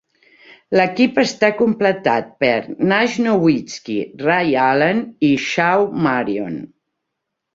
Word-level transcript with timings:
L'equip 0.79 1.19
està 1.23 1.49
completat 1.57 2.31
per: 2.43 2.55
Nash, 2.91 3.19
Nowitzki, 3.27 3.99
Ray 4.23 4.57
Allen 4.63 5.03
i 5.27 5.29
Shawn 5.45 6.01
Marion. 6.07 6.57